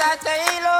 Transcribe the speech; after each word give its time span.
That 0.00 0.24
I 0.24 0.79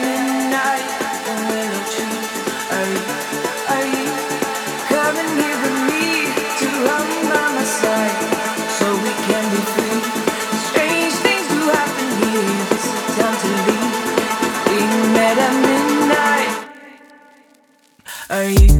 Are 18.31 18.47
you? 18.49 18.70